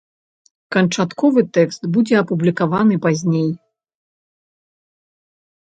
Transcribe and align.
Канчатковы 0.75 1.41
тэкст 1.57 1.81
будзе 1.97 2.15
апублікаваны 2.23 2.99
пазней. 3.07 3.47